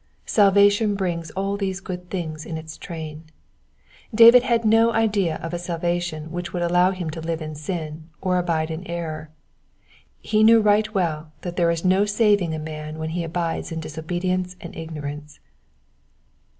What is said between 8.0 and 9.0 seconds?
or abide in